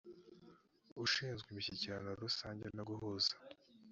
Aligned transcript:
ushinzwe 1.05 1.47
imishyikirano 1.49 2.09
rusange 2.23 2.65
no 2.75 2.83
guhuza 2.89 3.33